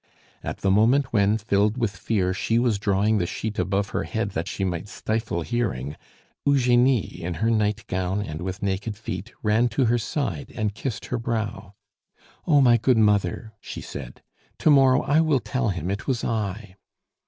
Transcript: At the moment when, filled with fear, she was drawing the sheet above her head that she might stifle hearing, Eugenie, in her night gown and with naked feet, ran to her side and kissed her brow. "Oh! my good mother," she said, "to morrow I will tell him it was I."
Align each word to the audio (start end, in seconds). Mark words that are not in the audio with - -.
At 0.43 0.61
the 0.61 0.71
moment 0.71 1.13
when, 1.13 1.37
filled 1.37 1.77
with 1.77 1.95
fear, 1.95 2.33
she 2.33 2.57
was 2.57 2.79
drawing 2.79 3.19
the 3.19 3.27
sheet 3.27 3.59
above 3.59 3.89
her 3.89 4.01
head 4.01 4.31
that 4.31 4.47
she 4.47 4.63
might 4.63 4.87
stifle 4.87 5.43
hearing, 5.43 5.95
Eugenie, 6.43 7.21
in 7.21 7.35
her 7.35 7.51
night 7.51 7.85
gown 7.85 8.19
and 8.19 8.41
with 8.41 8.63
naked 8.63 8.97
feet, 8.97 9.31
ran 9.43 9.69
to 9.69 9.85
her 9.85 9.99
side 9.99 10.51
and 10.55 10.73
kissed 10.73 11.05
her 11.13 11.19
brow. 11.19 11.75
"Oh! 12.47 12.61
my 12.61 12.77
good 12.77 12.97
mother," 12.97 13.53
she 13.61 13.81
said, 13.81 14.23
"to 14.57 14.71
morrow 14.71 15.03
I 15.03 15.21
will 15.21 15.39
tell 15.39 15.69
him 15.69 15.91
it 15.91 16.07
was 16.07 16.23
I." 16.23 16.77